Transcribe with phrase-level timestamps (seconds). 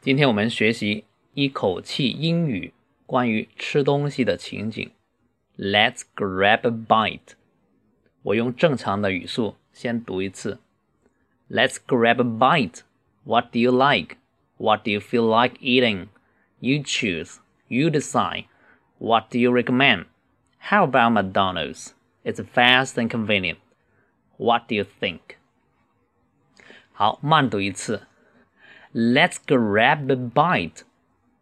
[0.00, 2.72] 今天我们学习一口气英语
[3.06, 4.90] 关于吃东西的情景。
[5.56, 7.34] Let's grab a bite。
[8.22, 10.58] 我用正常的语速先读一次。
[11.48, 12.80] Let's grab a bite.
[13.24, 14.16] What do you like?
[14.58, 16.08] What do you feel like eating?
[16.60, 17.36] You choose.
[17.68, 18.46] You decide.
[18.98, 20.06] What do you recommend?
[20.58, 21.92] How about McDonald's?
[22.24, 23.58] It's fast and convenient.
[24.38, 25.20] What do you think?
[26.92, 28.06] 好，慢读一次。
[28.92, 30.82] Let's grab a bite，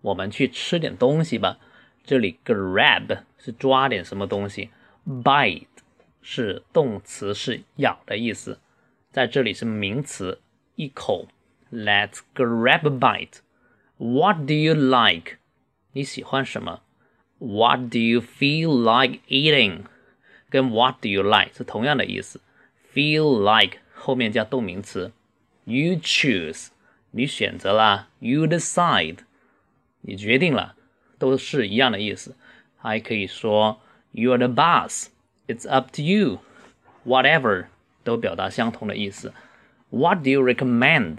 [0.01, 1.59] 我们去吃点东西吧。
[2.05, 4.71] 这里 grab 是抓点什么东西，
[5.07, 5.67] bite
[6.21, 8.59] 是动词，是咬的意思。
[9.11, 10.41] 在这里是名词，
[10.75, 11.29] 一口。
[11.73, 13.39] Let's grab a bite.
[13.97, 15.39] What do you like？
[15.93, 16.83] 你喜欢什么？
[17.39, 19.85] What do you feel like eating？
[20.51, 22.41] 跟 What do you like 是同样的意思。
[22.93, 25.13] Feel like 后面加动名词。
[25.65, 26.69] You choose。
[27.12, 29.18] 你选择了，you decide，
[30.02, 30.76] 你决定了，
[31.18, 32.36] 都是一样的意思。
[32.78, 37.66] 还可以说，you are the boss，it's up to you，whatever
[38.04, 39.34] 都表达相同的意思。
[39.90, 41.18] What do you recommend？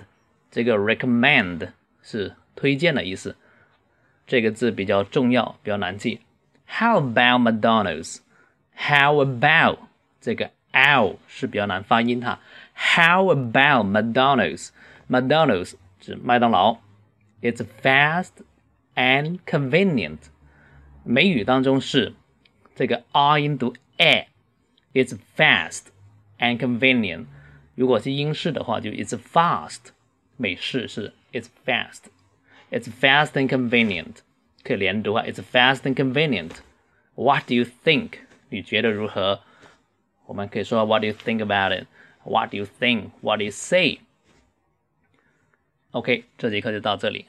[0.50, 1.70] 这个 recommend
[2.02, 3.36] 是推荐的意思，
[4.27, 6.20] 这个字比较重要，比较难记。
[6.66, 9.78] How about McDonald's？How about
[10.20, 12.41] 这个 l 是比较难发音哈。
[12.74, 14.70] How about McDonald's？
[15.09, 16.77] McDonald's？McDonald's 指麦当劳，
[17.41, 18.31] It's fast
[18.95, 20.19] and convenient。
[21.03, 22.13] 美语当中是
[22.75, 25.83] 这个 r 音读 a，It's fast
[26.39, 27.25] and convenient。
[27.75, 29.91] 如果是英式的话，就 It's fast。
[30.38, 34.17] 美式是 It's fast，It's fast and convenient。
[34.63, 38.13] 可以连读啊，It's fast and convenient。What do you think？
[38.49, 39.41] 你觉得如何？
[40.25, 43.52] 我们可以说 What do you think about it？What do you think？What do you
[45.92, 47.27] OK，这节课就到这里。